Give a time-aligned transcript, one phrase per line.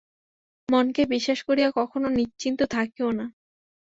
[0.69, 3.25] মনকে বিশ্বাস করিয়া কখনও নিশ্চিন্ত থাকিও না।